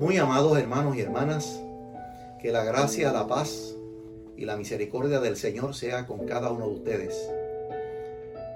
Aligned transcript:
Muy 0.00 0.16
amados 0.18 0.58
hermanos 0.58 0.96
y 0.96 1.00
hermanas, 1.00 1.60
que 2.40 2.52
la 2.52 2.64
gracia, 2.64 3.12
la 3.12 3.26
paz 3.26 3.74
y 4.36 4.44
la 4.44 4.56
misericordia 4.56 5.20
del 5.20 5.36
Señor 5.36 5.74
sea 5.74 6.06
con 6.06 6.26
cada 6.26 6.50
uno 6.50 6.68
de 6.68 6.74
ustedes. 6.74 7.30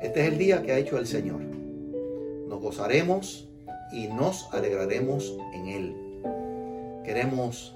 Este 0.02 0.20
es 0.20 0.28
el 0.28 0.38
día 0.38 0.62
que 0.62 0.72
ha 0.72 0.78
hecho 0.78 0.98
el 0.98 1.06
Señor. 1.06 1.40
Nos 1.40 2.60
gozaremos 2.60 3.48
y 3.92 4.08
nos 4.08 4.48
alegraremos 4.52 5.36
en 5.54 5.66
Él. 5.66 5.96
Queremos 7.04 7.74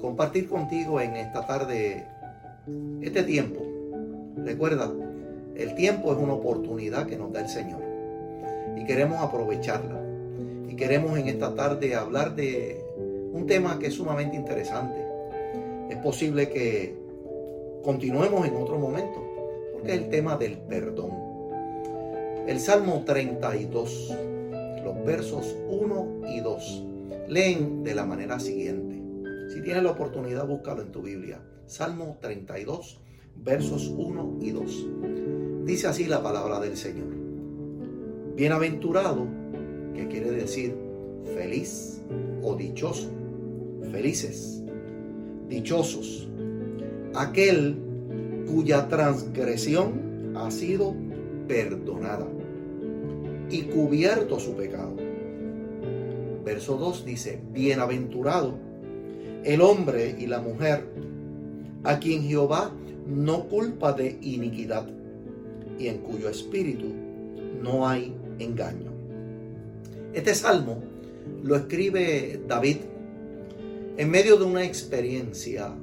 compartir 0.00 0.48
contigo 0.48 1.00
en 1.00 1.16
esta 1.16 1.46
tarde 1.46 2.06
este 3.00 3.22
tiempo. 3.22 3.60
Recuerda, 4.36 4.90
el 5.56 5.74
tiempo 5.74 6.12
es 6.12 6.18
una 6.18 6.34
oportunidad 6.34 7.06
que 7.06 7.16
nos 7.16 7.32
da 7.32 7.40
el 7.40 7.48
Señor 7.48 7.82
y 8.76 8.84
queremos 8.84 9.18
aprovecharla. 9.20 9.97
Queremos 10.78 11.18
en 11.18 11.26
esta 11.26 11.56
tarde 11.56 11.96
hablar 11.96 12.36
de 12.36 12.80
un 13.32 13.46
tema 13.48 13.80
que 13.80 13.88
es 13.88 13.94
sumamente 13.94 14.36
interesante. 14.36 15.04
Es 15.90 15.96
posible 15.96 16.50
que 16.50 16.96
continuemos 17.82 18.46
en 18.46 18.54
otro 18.54 18.78
momento, 18.78 19.20
porque 19.72 19.90
es 19.92 19.98
el 19.98 20.08
tema 20.08 20.36
del 20.36 20.56
perdón. 20.56 21.10
El 22.46 22.60
Salmo 22.60 23.02
32, 23.04 24.16
los 24.84 25.04
versos 25.04 25.56
1 25.68 26.20
y 26.28 26.40
2, 26.40 26.84
leen 27.26 27.82
de 27.82 27.96
la 27.96 28.06
manera 28.06 28.38
siguiente. 28.38 29.02
Si 29.52 29.60
tienes 29.62 29.82
la 29.82 29.90
oportunidad, 29.90 30.46
búscalo 30.46 30.82
en 30.82 30.92
tu 30.92 31.02
Biblia. 31.02 31.40
Salmo 31.66 32.18
32, 32.20 33.00
versos 33.34 33.88
1 33.88 34.38
y 34.42 34.52
2. 34.52 34.86
Dice 35.64 35.88
así 35.88 36.04
la 36.04 36.22
palabra 36.22 36.60
del 36.60 36.76
Señor. 36.76 37.08
Bienaventurado, 38.36 39.26
decir 40.48 40.74
feliz 41.34 42.00
o 42.42 42.56
dichoso, 42.56 43.10
felices, 43.92 44.62
dichosos, 45.46 46.26
aquel 47.14 47.76
cuya 48.50 48.88
transgresión 48.88 50.32
ha 50.34 50.50
sido 50.50 50.94
perdonada 51.46 52.26
y 53.50 53.62
cubierto 53.64 54.40
su 54.40 54.54
pecado. 54.54 54.96
Verso 56.46 56.78
2 56.78 57.04
dice, 57.04 57.42
bienaventurado 57.52 58.54
el 59.44 59.60
hombre 59.60 60.16
y 60.18 60.26
la 60.26 60.40
mujer 60.40 60.88
a 61.84 61.98
quien 61.98 62.22
Jehová 62.22 62.72
no 63.06 63.48
culpa 63.48 63.92
de 63.92 64.18
iniquidad 64.22 64.88
y 65.78 65.88
en 65.88 65.98
cuyo 65.98 66.30
espíritu 66.30 66.86
no 67.62 67.86
hay 67.86 68.14
engaño. 68.38 68.87
Este 70.12 70.34
salmo 70.34 70.82
lo 71.42 71.56
escribe 71.56 72.40
David 72.46 72.78
en 73.96 74.10
medio 74.10 74.36
de 74.36 74.44
una 74.44 74.64
experiencia 74.64 75.74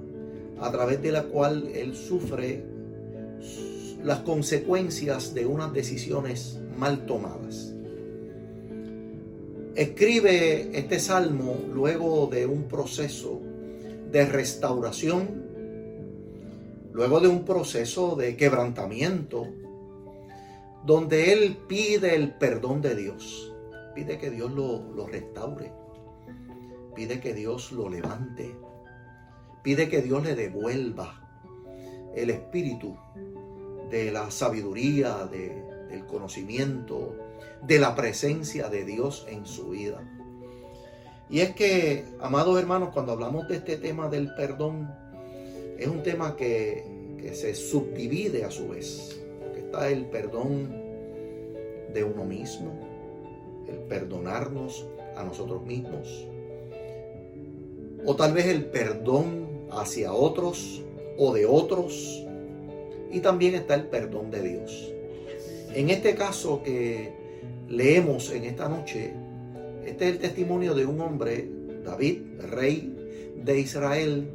a 0.59 0.71
través 0.71 1.01
de 1.01 1.11
la 1.11 1.23
cual 1.23 1.69
él 1.73 1.95
sufre 1.95 2.63
las 4.03 4.19
consecuencias 4.19 5.33
de 5.33 5.45
unas 5.45 5.73
decisiones 5.73 6.59
mal 6.77 7.05
tomadas. 7.05 7.73
Escribe 9.75 10.77
este 10.77 10.99
salmo 10.99 11.57
luego 11.73 12.27
de 12.27 12.45
un 12.45 12.63
proceso 12.63 13.41
de 14.11 14.25
restauración, 14.25 15.43
luego 16.93 17.19
de 17.19 17.27
un 17.27 17.43
proceso 17.43 18.15
de 18.15 18.37
quebrantamiento, 18.37 19.47
donde 20.85 21.33
él 21.33 21.57
pide 21.67 22.15
el 22.15 22.35
perdón 22.35 22.81
de 22.81 22.95
Dios, 22.95 23.54
pide 23.95 24.19
que 24.19 24.29
Dios 24.29 24.51
lo, 24.51 24.83
lo 24.93 25.07
restaure, 25.07 25.71
pide 26.93 27.19
que 27.19 27.33
Dios 27.33 27.71
lo 27.71 27.89
levante, 27.89 28.55
pide 29.63 29.89
que 29.89 30.01
Dios 30.01 30.23
le 30.23 30.35
devuelva 30.35 31.21
el 32.13 32.29
espíritu 32.29 32.95
de 33.89 34.11
la 34.11 34.29
sabiduría, 34.29 35.25
de, 35.25 35.63
del 35.89 36.05
conocimiento, 36.05 37.15
de 37.63 37.79
la 37.79 37.95
presencia 37.95 38.69
de 38.69 38.85
Dios 38.85 39.25
en 39.29 39.45
su 39.45 39.69
vida. 39.69 40.01
Y 41.29 41.39
es 41.39 41.55
que, 41.55 42.05
amados 42.19 42.59
hermanos, 42.59 42.89
cuando 42.93 43.13
hablamos 43.13 43.47
de 43.47 43.55
este 43.55 43.77
tema 43.77 44.09
del 44.09 44.33
perdón, 44.35 44.93
es 45.77 45.87
un 45.87 46.03
tema 46.03 46.35
que, 46.35 47.15
que 47.19 47.33
se 47.33 47.55
subdivide 47.55 48.43
a 48.43 48.51
su 48.51 48.69
vez. 48.69 49.21
El 49.89 50.05
perdón 50.05 50.69
de 51.93 52.03
uno 52.03 52.23
mismo, 52.23 52.94
el 53.67 53.77
perdonarnos 53.87 54.85
a 55.15 55.23
nosotros 55.23 55.65
mismos, 55.65 56.27
o 58.05 58.15
tal 58.15 58.33
vez 58.33 58.45
el 58.47 58.65
perdón 58.65 59.47
hacia 59.71 60.13
otros 60.13 60.81
o 61.17 61.33
de 61.33 61.45
otros, 61.45 62.23
y 63.11 63.19
también 63.19 63.55
está 63.55 63.75
el 63.75 63.85
perdón 63.85 64.31
de 64.31 64.41
Dios. 64.41 64.93
En 65.73 65.89
este 65.89 66.15
caso 66.15 66.61
que 66.63 67.13
leemos 67.69 68.31
en 68.31 68.43
esta 68.45 68.69
noche, 68.69 69.13
este 69.85 70.07
es 70.07 70.11
el 70.13 70.19
testimonio 70.19 70.73
de 70.73 70.85
un 70.85 71.01
hombre, 71.01 71.49
David, 71.83 72.21
rey 72.49 72.93
de 73.43 73.59
Israel, 73.59 74.27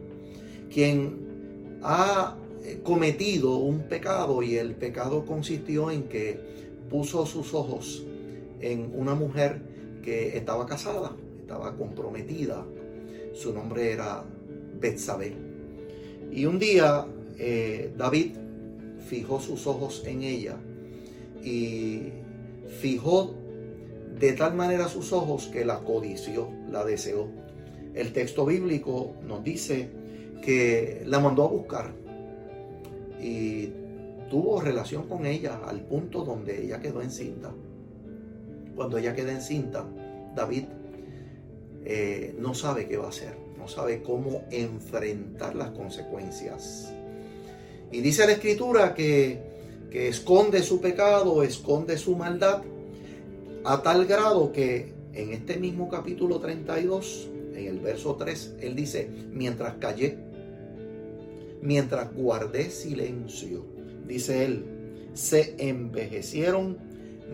quien 0.73 1.79
ha 1.83 2.37
eh, 2.65 2.81
cometido 2.83 3.57
un 3.57 3.81
pecado 3.81 4.43
y 4.43 4.57
el 4.57 4.75
pecado 4.75 5.25
consistió 5.25 5.91
en 5.91 6.05
que 6.05 6.39
puso 6.89 7.27
sus 7.27 7.55
ojos 7.55 8.05
en 8.61 8.93
una 8.95 9.15
mujer 9.15 9.63
que 10.03 10.37
estaba 10.37 10.67
casada, 10.67 11.17
estaba 11.41 11.77
comprometida. 11.77 12.65
Su 13.35 13.53
nombre 13.53 13.93
era 13.93 14.25
Betsabé. 14.81 15.35
Y 16.33 16.47
un 16.47 16.59
día 16.59 17.07
eh, 17.39 17.93
David 17.97 18.37
fijó 19.09 19.41
sus 19.41 19.67
ojos 19.67 20.03
en 20.07 20.23
ella 20.23 20.57
y 21.43 22.11
fijó 22.81 23.35
de 24.19 24.33
tal 24.33 24.55
manera 24.55 24.89
sus 24.89 25.13
ojos 25.13 25.47
que 25.47 25.65
la 25.65 25.81
codició, 25.81 26.51
la 26.71 26.85
deseó. 26.85 27.29
El 27.95 28.13
texto 28.13 28.47
bíblico 28.47 29.15
nos 29.27 29.43
dice 29.43 29.91
que 30.43 31.03
la 31.07 31.19
mandó 31.19 31.45
a 31.45 31.49
buscar 31.49 31.93
y 33.21 33.71
tuvo 34.31 34.61
relación 34.61 35.09
con 35.09 35.27
ella 35.27 35.61
al 35.67 35.81
punto 35.81 36.25
donde 36.25 36.65
ella 36.65 36.81
quedó 36.81 37.03
encinta. 37.03 37.53
Cuando 38.81 38.97
ella 38.97 39.15
queda 39.15 39.33
encinta, 39.33 39.85
David 40.35 40.65
eh, 41.85 42.35
no 42.39 42.55
sabe 42.55 42.89
qué 42.89 42.97
va 42.97 43.05
a 43.05 43.09
hacer, 43.11 43.37
no 43.59 43.69
sabe 43.69 44.03
cómo 44.03 44.45
enfrentar 44.51 45.55
las 45.55 45.73
consecuencias. 45.73 46.91
Y 47.93 48.01
dice 48.01 48.25
la 48.25 48.33
escritura 48.33 48.95
que, 48.95 49.39
que 49.91 50.09
esconde 50.09 50.63
su 50.63 50.81
pecado, 50.81 51.43
esconde 51.43 51.99
su 51.99 52.17
maldad, 52.17 52.63
a 53.65 53.83
tal 53.83 54.07
grado 54.07 54.51
que 54.51 54.95
en 55.13 55.35
este 55.35 55.59
mismo 55.59 55.91
capítulo 55.91 56.41
32, 56.41 57.29
en 57.55 57.67
el 57.67 57.81
verso 57.81 58.17
3, 58.17 58.55
él 58.63 58.77
dice, 58.77 59.11
mientras 59.31 59.75
callé, 59.75 60.17
mientras 61.61 62.15
guardé 62.15 62.71
silencio, 62.71 63.63
dice 64.07 64.47
él, 64.47 64.65
se 65.13 65.55
envejecieron 65.59 66.79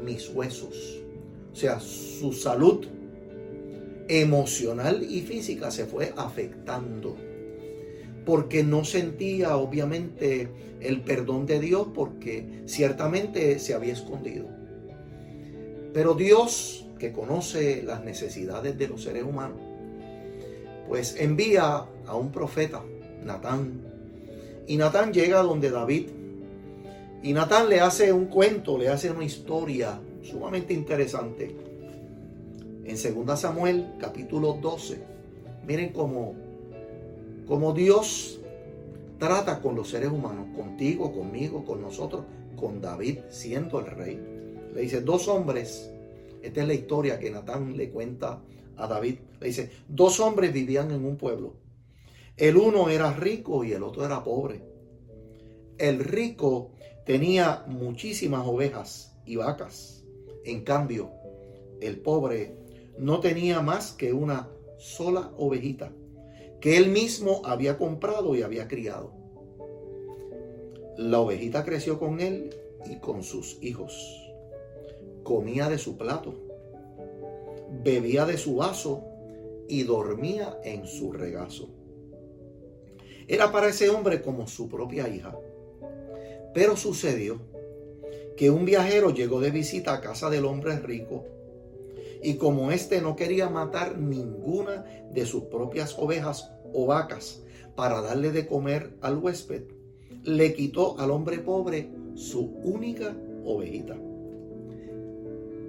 mis 0.05 0.29
huesos. 0.29 1.06
O 1.57 1.59
sea, 1.59 1.81
su 1.81 2.35
salud 2.35 2.85
emocional 4.09 5.03
y 5.09 5.23
física 5.23 5.71
se 5.71 5.87
fue 5.87 6.13
afectando. 6.15 7.17
Porque 8.27 8.63
no 8.63 8.85
sentía 8.85 9.57
obviamente 9.57 10.51
el 10.81 11.01
perdón 11.01 11.47
de 11.47 11.59
Dios 11.59 11.89
porque 11.95 12.61
ciertamente 12.67 13.59
se 13.59 13.73
había 13.73 13.95
escondido. 13.95 14.47
Pero 15.95 16.13
Dios, 16.13 16.89
que 16.99 17.11
conoce 17.11 17.83
las 17.83 18.05
necesidades 18.05 18.77
de 18.77 18.89
los 18.89 19.05
seres 19.05 19.25
humanos, 19.25 19.57
pues 20.87 21.17
envía 21.19 21.87
a 22.07 22.17
un 22.17 22.33
profeta, 22.33 22.83
Natán, 23.25 23.81
y 24.67 24.77
Natán 24.77 25.11
llega 25.11 25.41
donde 25.41 25.71
David. 25.71 26.11
Y 27.23 27.33
Natán 27.33 27.71
le 27.71 27.81
hace 27.81 28.13
un 28.13 28.27
cuento, 28.27 28.77
le 28.77 28.91
hace 28.91 29.11
una 29.11 29.25
historia 29.25 29.99
sumamente 30.27 30.75
interesante. 30.75 31.55
En 32.85 33.25
2 33.27 33.41
Samuel 33.41 33.95
capítulo 33.99 34.59
12, 34.61 35.03
miren 35.67 35.93
cómo, 35.93 36.35
cómo 37.47 37.73
Dios 37.73 38.41
trata 39.19 39.61
con 39.61 39.75
los 39.75 39.89
seres 39.89 40.11
humanos, 40.11 40.47
contigo, 40.55 41.13
conmigo, 41.13 41.65
con 41.65 41.81
nosotros, 41.81 42.25
con 42.57 42.81
David 42.81 43.21
siendo 43.31 43.81
el 43.81 43.87
rey. 43.87 44.21
Le 44.75 44.83
dice, 44.83 45.01
dos 45.01 45.27
hombres, 45.29 45.91
esta 46.43 46.63
es 46.63 46.69
la 46.69 46.75
historia 46.75 47.19
que 47.19 47.31
Natán 47.31 47.77
le 47.77 47.91
cuenta 47.91 48.41
a 48.77 48.87
David. 48.87 49.17
Le 49.41 49.47
dice, 49.47 49.71
dos 49.89 50.21
hombres 50.21 50.53
vivían 50.53 50.91
en 50.91 51.05
un 51.05 51.17
pueblo 51.17 51.55
el 52.37 52.59
uno 52.59 52.91
era 52.91 53.15
rico 53.15 53.65
y 53.65 53.73
el 53.73 53.83
otro 53.83 54.05
era 54.05 54.23
pobre. 54.23 54.61
El 55.79 56.01
rico 56.01 56.73
tenía 57.07 57.65
muchísimas 57.67 58.47
ovejas 58.47 59.17
y 59.25 59.37
vacas. 59.37 60.05
En 60.47 60.63
cambio, 60.63 61.11
el 61.81 61.99
pobre 61.99 62.57
no 62.99 63.19
tenía 63.19 63.61
más 63.63 63.91
que 63.91 64.13
una 64.13 64.49
sola 64.79 65.33
ovejita 65.37 65.93
que 66.61 66.77
él 66.77 66.89
mismo 66.89 67.43
había 67.45 67.77
comprado 67.77 68.37
y 68.37 68.43
había 68.43 68.69
criado. 68.69 69.11
La 70.97 71.21
ovejita 71.21 71.65
creció 71.65 71.99
con 71.99 72.21
él 72.21 72.55
y 72.89 73.01
con 73.01 73.25
sus 73.25 73.59
hijos. 73.61 73.93
Comía 75.25 75.69
de 75.69 75.79
su 75.79 75.99
plato, 75.99 76.35
bebía 77.83 78.25
de 78.25 78.39
su 78.39 78.55
vaso 78.57 79.03
y 79.69 79.83
dormía 79.83 80.61
en 80.63 80.87
su 80.87 81.11
regazo. 81.11 81.69
Era 83.27 83.51
para 83.51 83.69
ese 83.69 83.91
hombre 83.91 84.23
como 84.23 84.47
su 84.47 84.69
propia 84.69 85.09
hija. 85.09 85.37
Pero 86.55 86.77
sucedió 86.77 87.41
que 88.37 88.51
un 88.51 88.65
viajero 88.65 89.11
llegó 89.11 89.41
de 89.41 89.51
visita 89.51 89.95
a 89.95 90.01
casa 90.01 90.31
del 90.31 90.45
hombre 90.45 90.79
rico 90.79 91.25
y 92.23 92.35
como 92.35 92.71
éste 92.71 93.01
no 93.01 93.17
quería 93.17 93.49
matar 93.49 93.99
ninguna 93.99 94.85
de 95.13 95.27
sus 95.27 95.45
propias 95.45 95.97
ovejas 95.99 96.51
o 96.73 96.87
vacas 96.87 97.43
para 97.75 98.01
darle 98.01 98.33
de 98.33 98.47
comer 98.47 98.97
al 99.01 99.19
huésped, 99.19 99.65
le 100.25 100.55
quitó 100.55 100.99
al 100.99 101.11
hombre 101.11 101.39
pobre 101.39 101.91
su 102.15 102.47
única 102.63 103.15
ovejita. 103.45 103.97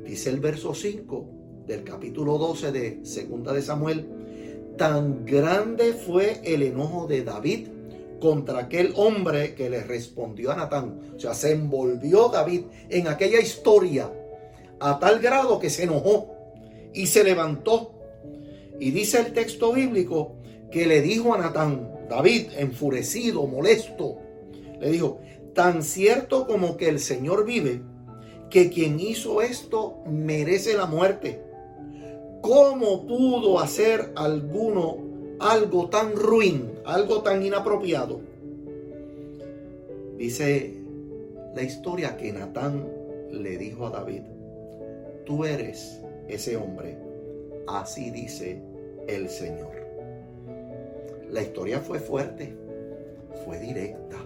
Dice 0.05 0.29
el 0.29 0.39
verso 0.39 0.73
5 0.73 1.29
del 1.67 1.83
capítulo 1.83 2.37
12 2.37 2.71
de 2.71 3.05
Segunda 3.05 3.51
de 3.53 3.61
Samuel, 3.61 4.07
tan 4.77 5.25
grande 5.25 5.93
fue 5.93 6.39
el 6.43 6.63
enojo 6.63 7.07
de 7.07 7.23
David 7.23 7.67
contra 8.19 8.59
aquel 8.59 8.93
hombre 8.95 9.55
que 9.55 9.69
le 9.69 9.83
respondió 9.83 10.51
a 10.51 10.55
Natán. 10.55 10.99
O 11.15 11.19
sea, 11.19 11.33
se 11.33 11.51
envolvió 11.51 12.29
David 12.29 12.61
en 12.89 13.07
aquella 13.07 13.39
historia 13.39 14.11
a 14.79 14.99
tal 14.99 15.19
grado 15.19 15.59
que 15.59 15.69
se 15.69 15.83
enojó 15.83 16.31
y 16.93 17.07
se 17.07 17.23
levantó. 17.23 17.93
Y 18.79 18.91
dice 18.91 19.19
el 19.19 19.33
texto 19.33 19.73
bíblico 19.73 20.35
que 20.71 20.85
le 20.85 21.01
dijo 21.01 21.33
a 21.33 21.37
Natán, 21.37 21.91
David, 22.09 22.47
enfurecido, 22.57 23.47
molesto, 23.47 24.17
le 24.79 24.89
dijo, 24.91 25.19
tan 25.53 25.83
cierto 25.83 26.47
como 26.47 26.77
que 26.77 26.87
el 26.87 26.99
Señor 26.99 27.45
vive, 27.45 27.81
que 28.49 28.69
quien 28.69 28.99
hizo 28.99 29.41
esto 29.41 30.03
merece 30.05 30.75
la 30.75 30.85
muerte. 30.85 31.41
¿Cómo 32.41 33.05
pudo 33.07 33.59
hacer 33.59 34.13
alguno 34.15 34.97
algo 35.39 35.89
tan 35.89 36.15
ruin, 36.15 36.79
algo 36.85 37.21
tan 37.21 37.43
inapropiado? 37.43 38.19
Dice 40.17 40.73
la 41.55 41.61
historia 41.61 42.17
que 42.17 42.31
Natán 42.31 42.87
le 43.31 43.57
dijo 43.57 43.85
a 43.87 43.91
David, 43.91 44.21
tú 45.25 45.45
eres 45.45 45.99
ese 46.27 46.57
hombre, 46.57 46.97
así 47.67 48.09
dice 48.09 48.61
el 49.07 49.29
Señor. 49.29 49.75
La 51.31 51.41
historia 51.41 51.79
fue 51.79 51.99
fuerte, 51.99 52.55
fue 53.45 53.59
directa. 53.59 54.17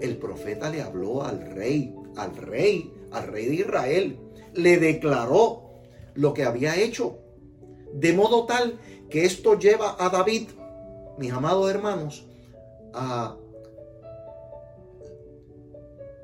El 0.00 0.16
profeta 0.16 0.70
le 0.70 0.80
habló 0.80 1.24
al 1.24 1.40
rey, 1.40 1.94
al 2.16 2.36
rey, 2.36 2.92
al 3.10 3.26
rey 3.26 3.46
de 3.46 3.54
Israel, 3.54 4.16
le 4.54 4.78
declaró 4.78 5.62
lo 6.14 6.32
que 6.32 6.44
había 6.44 6.76
hecho 6.76 7.18
de 7.92 8.12
modo 8.12 8.44
tal 8.44 8.78
que 9.08 9.24
esto 9.24 9.58
lleva 9.58 9.96
a 9.98 10.08
David, 10.08 10.48
mis 11.18 11.32
amados 11.32 11.70
hermanos, 11.70 12.26
a 12.92 13.36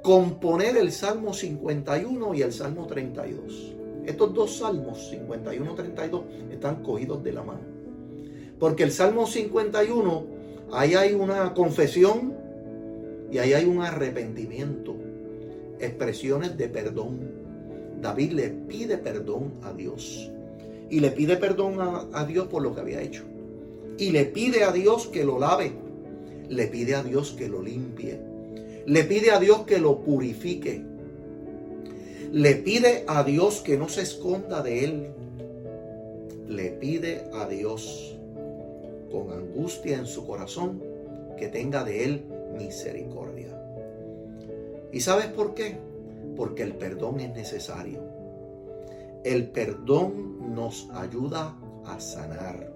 componer 0.02 0.76
el 0.76 0.92
Salmo 0.92 1.32
51 1.32 2.34
y 2.34 2.42
el 2.42 2.52
Salmo 2.52 2.86
32. 2.86 3.74
Estos 4.06 4.34
dos 4.34 4.58
salmos, 4.58 5.08
51 5.08 5.72
y 5.72 5.74
32, 5.74 6.24
están 6.52 6.82
cogidos 6.82 7.24
de 7.24 7.32
la 7.32 7.42
mano. 7.42 7.62
Porque 8.58 8.82
el 8.82 8.92
Salmo 8.92 9.26
51, 9.26 10.26
ahí 10.72 10.94
hay 10.94 11.14
una 11.14 11.54
confesión 11.54 12.34
y 13.32 13.38
ahí 13.38 13.54
hay 13.54 13.64
un 13.64 13.80
arrepentimiento, 13.80 14.94
expresiones 15.80 16.56
de 16.58 16.68
perdón. 16.68 17.32
David 18.02 18.32
le 18.32 18.50
pide 18.50 18.98
perdón 18.98 19.54
a 19.62 19.72
Dios 19.72 20.30
y 20.94 21.00
le 21.00 21.10
pide 21.10 21.36
perdón 21.36 21.78
a, 22.12 22.24
Dios 22.24 22.46
por 22.46 22.62
lo 22.62 22.72
que 22.72 22.80
había 22.80 23.02
hecho. 23.02 23.24
Y 23.98 24.12
le 24.12 24.26
pide 24.26 24.62
a 24.62 24.70
Dios 24.70 25.08
que 25.08 25.24
lo 25.24 25.40
lave. 25.40 25.72
Le 26.48 26.68
pide 26.68 26.94
a 26.94 27.02
Dios 27.02 27.34
que 27.36 27.48
lo 27.48 27.60
limpie. 27.60 28.20
Le 28.86 29.02
pide 29.02 29.32
a 29.32 29.40
Dios 29.40 29.62
que 29.62 29.78
lo 29.78 30.02
purifique. 30.02 30.84
Le 32.30 32.54
pide 32.54 33.02
a 33.08 33.24
Dios 33.24 33.60
que 33.60 33.76
no 33.76 33.88
se 33.88 34.02
esconda 34.02 34.62
de 34.62 34.84
él. 34.84 35.06
Le 36.46 36.70
pide 36.70 37.24
a 37.32 37.48
Dios 37.48 38.16
con 39.10 39.32
angustia 39.32 39.98
en 39.98 40.06
su 40.06 40.24
corazón 40.24 40.80
que 41.36 41.48
tenga 41.48 41.82
de 41.82 42.04
él 42.04 42.24
misericordia. 42.56 43.48
¿Y 44.92 45.00
sabes 45.00 45.26
por 45.26 45.54
qué? 45.54 45.76
Porque 46.36 46.62
el 46.62 46.76
perdón 46.76 47.18
es 47.18 47.34
necesario. 47.34 48.13
El 49.24 49.50
perdón 49.50 50.54
nos 50.54 50.90
ayuda 50.92 51.56
a 51.86 51.98
sanar. 51.98 52.74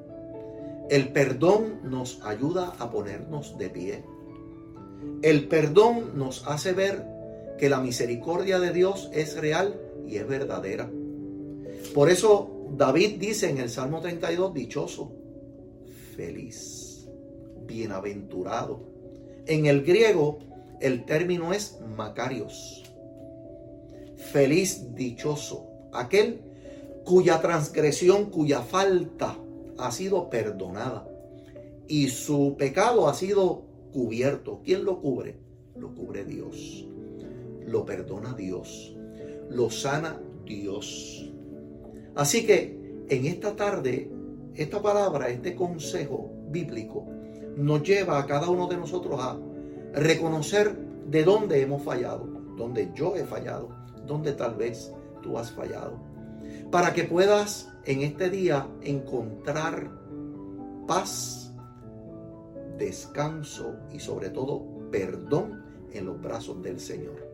El 0.89 1.12
perdón 1.12 1.81
nos 1.85 2.25
ayuda 2.25 2.73
a 2.79 2.91
ponernos 2.91 3.59
de 3.59 3.69
pie. 3.69 4.05
El 5.21 5.47
perdón 5.49 6.12
nos 6.15 6.49
hace 6.49 6.73
ver 6.73 7.05
que 7.59 7.69
la 7.69 7.81
misericordia 7.81 8.59
de 8.59 8.73
Dios 8.73 9.11
es 9.12 9.37
real 9.37 9.79
y 10.06 10.17
es 10.17 10.27
verdadera. 10.27 10.91
Por 11.95 12.09
eso 12.09 12.67
David 12.71 13.21
dice 13.21 13.50
en 13.50 13.59
el 13.59 13.69
Salmo 13.69 14.00
32, 14.00 14.55
dichoso, 14.55 15.12
feliz, 16.17 17.06
bienaventurado. 17.67 18.81
En 19.47 19.67
el 19.67 19.85
griego 19.85 20.39
el 20.81 21.05
término 21.05 21.53
es 21.53 21.79
macarios. 21.95 22.85
Feliz, 24.33 24.95
dichoso 24.95 25.68
aquel 25.99 26.41
cuya 27.05 27.41
transgresión, 27.41 28.27
cuya 28.27 28.62
falta 28.62 29.37
ha 29.79 29.91
sido 29.91 30.29
perdonada 30.29 31.09
y 31.87 32.09
su 32.09 32.56
pecado 32.59 33.09
ha 33.09 33.15
sido 33.15 33.62
cubierto. 33.93 34.61
¿Quién 34.62 34.85
lo 34.85 35.00
cubre? 35.00 35.37
Lo 35.77 35.95
cubre 35.95 36.25
Dios. 36.25 36.87
Lo 37.67 37.85
perdona 37.85 38.35
Dios. 38.35 38.95
Lo 39.49 39.71
sana 39.71 40.21
Dios. 40.45 41.33
Así 42.14 42.45
que 42.45 43.05
en 43.09 43.26
esta 43.26 43.57
tarde, 43.57 44.11
esta 44.55 44.83
palabra, 44.83 45.31
este 45.31 45.55
consejo 45.55 46.31
bíblico, 46.50 47.07
nos 47.57 47.83
lleva 47.83 48.19
a 48.19 48.26
cada 48.26 48.50
uno 48.50 48.67
de 48.67 48.76
nosotros 48.76 49.19
a 49.21 49.38
reconocer 49.95 50.76
de 51.07 51.25
dónde 51.25 51.62
hemos 51.62 51.83
fallado, 51.83 52.26
dónde 52.57 52.90
yo 52.95 53.17
he 53.17 53.25
fallado, 53.25 53.71
dónde 54.07 54.33
tal 54.33 54.55
vez 54.57 54.93
tú 55.22 55.38
has 55.38 55.52
fallado. 55.52 55.98
Para 56.70 56.92
que 56.92 57.04
puedas 57.04 57.72
en 57.84 58.02
este 58.02 58.30
día 58.30 58.68
encontrar 58.82 59.90
paz, 60.87 61.52
descanso 62.76 63.76
y 63.92 64.00
sobre 64.00 64.30
todo 64.30 64.90
perdón 64.90 65.64
en 65.92 66.06
los 66.06 66.20
brazos 66.20 66.62
del 66.62 66.80
Señor. 66.80 67.26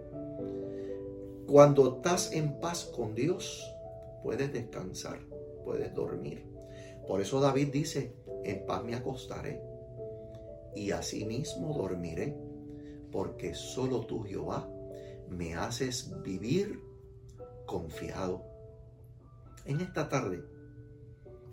Cuando 1.46 1.96
estás 1.96 2.32
en 2.32 2.58
paz 2.60 2.90
con 2.96 3.14
Dios, 3.14 3.70
puedes 4.22 4.52
descansar, 4.52 5.20
puedes 5.64 5.94
dormir. 5.94 6.46
Por 7.06 7.20
eso 7.20 7.40
David 7.40 7.68
dice, 7.72 8.14
en 8.44 8.64
paz 8.64 8.82
me 8.82 8.94
acostaré 8.94 9.60
y 10.74 10.90
asimismo 10.90 11.74
dormiré, 11.74 12.36
porque 13.12 13.54
solo 13.54 14.00
tú, 14.06 14.22
Jehová, 14.22 14.68
me 15.28 15.54
haces 15.54 16.12
vivir 16.22 16.80
confiado. 17.66 18.44
En 19.64 19.80
esta 19.80 20.08
tarde, 20.08 20.44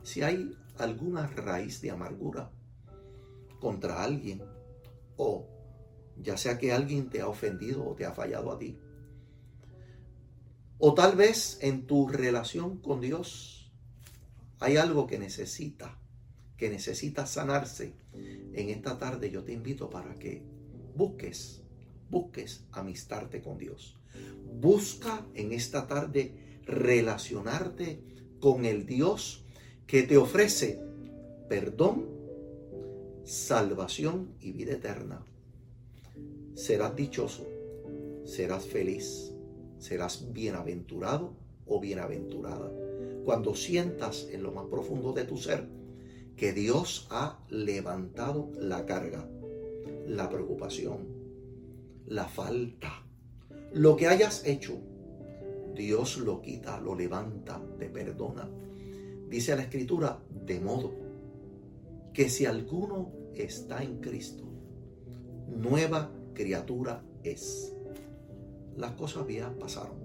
si 0.03 0.22
hay 0.22 0.58
alguna 0.77 1.27
raíz 1.27 1.82
de 1.82 1.91
amargura 1.91 2.51
contra 3.60 4.03
alguien, 4.03 4.44
o 5.18 5.48
ya 6.18 6.38
sea 6.38 6.58
que 6.58 6.74
alguien 6.74 7.10
te 7.10 7.22
ha 7.22 7.27
ofendido 7.27 7.88
o 7.88 7.96
te 7.96 8.06
ha 8.06 8.13
fallado 8.13 8.51
a 8.51 8.58
ti, 8.58 8.77
o 10.77 10.94
tal 10.94 11.15
vez 11.15 11.60
en 11.62 11.86
tu 11.86 12.08
relación 12.08 12.80
con 12.82 13.01
Dios 13.01 13.72
hay 14.60 14.77
algo 14.77 15.08
que 15.08 15.20
necesita, 15.20 16.00
que 16.58 16.70
necesita 16.70 17.25
sanarse, 17.25 17.96
en 18.13 18.70
esta 18.70 18.98
tarde 18.98 19.32
yo 19.32 19.44
te 19.44 19.53
invito 19.53 19.89
para 19.89 20.15
que 20.15 20.44
busques, 20.96 21.63
busques 22.12 22.63
amistarte 22.72 23.41
con 23.41 23.58
Dios. 23.58 23.98
Busca 24.60 25.25
en 25.34 25.53
esta 25.53 25.88
tarde 25.88 26.34
relacionarte 26.65 28.01
con 28.39 28.65
el 28.65 28.86
Dios 28.86 29.46
que 29.88 30.03
te 30.03 30.18
ofrece 30.18 30.80
perdón, 31.51 32.08
salvación 33.24 34.36
y 34.39 34.51
vida 34.51 34.74
eterna. 34.74 35.25
Serás 36.53 36.96
dichoso, 36.96 37.46
serás 38.24 38.65
feliz, 38.65 39.34
serás 39.80 40.32
bienaventurado 40.32 41.34
o 41.65 41.80
bienaventurada, 41.80 42.72
cuando 43.25 43.56
sientas 43.56 44.27
en 44.32 44.44
lo 44.44 44.51
más 44.51 44.68
profundo 44.68 45.12
de 45.12 45.25
tu 45.25 45.38
ser 45.38 45.68
que 46.38 46.53
Dios 46.53 47.08
ha 47.10 47.39
levantado 47.50 48.51
la 48.58 48.86
carga, 48.86 49.30
la 50.08 50.30
preocupación, 50.30 51.21
la 52.12 52.25
falta, 52.25 52.91
lo 53.72 53.96
que 53.96 54.08
hayas 54.08 54.46
hecho, 54.46 54.77
Dios 55.74 56.18
lo 56.18 56.41
quita, 56.41 56.77
lo 56.82 56.94
levanta, 56.94 57.62
te 57.80 57.88
perdona. 57.88 58.50
Dice 59.30 59.56
la 59.56 59.62
escritura, 59.62 60.20
de 60.46 60.60
modo 60.60 60.91
que 62.13 62.27
si 62.27 62.46
alguno 62.46 63.13
está 63.34 63.82
en 63.82 64.01
Cristo, 64.01 64.44
nueva 65.48 66.12
criatura 66.34 67.01
es. 67.24 67.74
Las 68.75 68.91
cosas 68.91 69.25
viejas 69.25 69.53
pasaron 69.58 69.96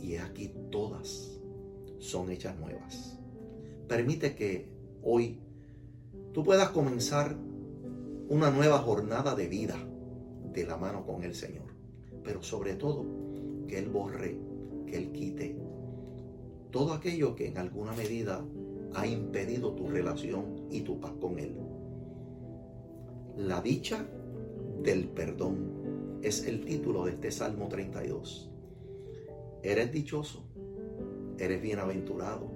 y 0.00 0.16
aquí 0.16 0.50
todas 0.70 1.38
son 1.98 2.30
hechas 2.30 2.58
nuevas. 2.58 3.18
Permite 3.86 4.34
que 4.34 4.66
hoy 5.02 5.40
tú 6.32 6.42
puedas 6.42 6.70
comenzar 6.70 7.36
una 8.30 8.50
nueva 8.50 8.78
jornada 8.78 9.34
de 9.34 9.46
vida 9.46 9.76
la 10.64 10.76
mano 10.76 11.04
con 11.04 11.24
el 11.24 11.34
Señor. 11.34 11.74
Pero 12.22 12.42
sobre 12.42 12.74
todo, 12.74 13.04
que 13.66 13.78
Él 13.78 13.88
borre, 13.88 14.38
que 14.86 14.96
Él 14.96 15.12
quite 15.12 15.66
todo 16.76 16.92
aquello 16.92 17.34
que 17.34 17.46
en 17.46 17.56
alguna 17.56 17.92
medida 17.92 18.44
ha 18.94 19.06
impedido 19.06 19.72
tu 19.72 19.88
relación 19.88 20.66
y 20.70 20.82
tu 20.82 21.00
paz 21.00 21.12
con 21.18 21.38
Él. 21.38 21.56
La 23.38 23.62
dicha 23.62 24.06
del 24.82 25.08
perdón 25.08 26.20
es 26.22 26.46
el 26.46 26.66
título 26.66 27.06
de 27.06 27.12
este 27.12 27.30
Salmo 27.30 27.68
32. 27.68 28.50
Eres 29.62 29.90
dichoso, 29.90 30.44
eres 31.38 31.62
bienaventurado 31.62 32.50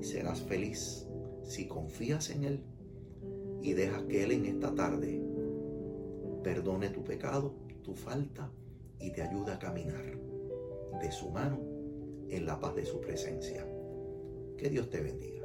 y 0.00 0.04
serás 0.04 0.40
feliz 0.42 1.08
si 1.42 1.66
confías 1.66 2.30
en 2.30 2.44
Él 2.44 2.60
y 3.60 3.72
dejas 3.72 4.04
que 4.04 4.22
Él 4.22 4.30
en 4.30 4.46
esta 4.46 4.72
tarde 4.74 5.20
perdone 6.42 6.90
tu 6.90 7.02
pecado, 7.04 7.54
tu 7.82 7.94
falta 7.94 8.50
y 8.98 9.12
te 9.12 9.22
ayude 9.22 9.52
a 9.52 9.58
caminar 9.58 10.04
de 11.00 11.12
su 11.12 11.30
mano 11.30 11.58
en 12.28 12.46
la 12.46 12.58
paz 12.58 12.74
de 12.74 12.84
su 12.84 13.00
presencia. 13.00 13.66
Que 14.56 14.68
Dios 14.68 14.90
te 14.90 15.00
bendiga. 15.00 15.42